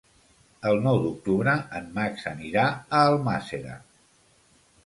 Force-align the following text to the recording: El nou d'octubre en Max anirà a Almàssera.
El 0.69 0.79
nou 0.85 0.97
d'octubre 1.03 1.53
en 1.81 1.91
Max 1.99 2.25
anirà 2.33 2.65
a 3.01 3.05
Almàssera. 3.13 3.77